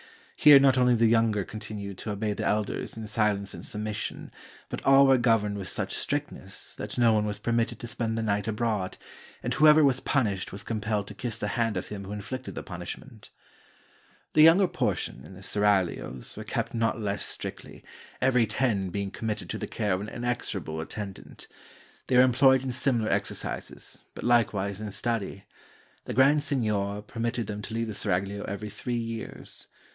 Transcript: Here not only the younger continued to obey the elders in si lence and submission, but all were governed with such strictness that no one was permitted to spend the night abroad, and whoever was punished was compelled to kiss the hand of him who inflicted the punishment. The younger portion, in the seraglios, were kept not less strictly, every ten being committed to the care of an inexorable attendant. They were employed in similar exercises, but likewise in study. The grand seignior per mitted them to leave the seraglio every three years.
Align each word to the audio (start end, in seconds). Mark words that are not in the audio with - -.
Here 0.35 0.57
not 0.59 0.79
only 0.79 0.95
the 0.95 1.05
younger 1.05 1.45
continued 1.45 1.99
to 1.99 2.09
obey 2.09 2.33
the 2.33 2.43
elders 2.47 2.97
in 2.97 3.05
si 3.05 3.21
lence 3.21 3.53
and 3.53 3.63
submission, 3.63 4.31
but 4.69 4.83
all 4.83 5.05
were 5.05 5.19
governed 5.19 5.59
with 5.59 5.67
such 5.67 5.93
strictness 5.95 6.73
that 6.73 6.97
no 6.97 7.13
one 7.13 7.25
was 7.27 7.37
permitted 7.37 7.77
to 7.79 7.85
spend 7.85 8.17
the 8.17 8.23
night 8.23 8.47
abroad, 8.47 8.97
and 9.43 9.53
whoever 9.53 9.83
was 9.83 9.99
punished 9.99 10.51
was 10.51 10.63
compelled 10.63 11.05
to 11.05 11.13
kiss 11.13 11.37
the 11.37 11.49
hand 11.49 11.77
of 11.77 11.89
him 11.89 12.05
who 12.05 12.11
inflicted 12.11 12.55
the 12.55 12.63
punishment. 12.63 13.29
The 14.33 14.41
younger 14.41 14.67
portion, 14.67 15.23
in 15.23 15.35
the 15.35 15.43
seraglios, 15.43 16.35
were 16.35 16.43
kept 16.43 16.73
not 16.73 16.99
less 16.99 17.23
strictly, 17.23 17.83
every 18.19 18.47
ten 18.47 18.89
being 18.89 19.11
committed 19.11 19.51
to 19.51 19.59
the 19.59 19.67
care 19.67 19.93
of 19.93 20.01
an 20.01 20.09
inexorable 20.09 20.81
attendant. 20.81 21.47
They 22.07 22.17
were 22.17 22.23
employed 22.23 22.63
in 22.63 22.71
similar 22.71 23.11
exercises, 23.11 23.99
but 24.15 24.23
likewise 24.23 24.81
in 24.81 24.89
study. 24.89 25.43
The 26.05 26.15
grand 26.15 26.41
seignior 26.41 27.05
per 27.05 27.19
mitted 27.19 27.45
them 27.45 27.61
to 27.61 27.75
leave 27.75 27.85
the 27.85 27.93
seraglio 27.93 28.43
every 28.45 28.71
three 28.71 28.95
years. 28.97 29.67